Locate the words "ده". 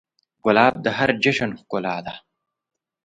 2.05-2.13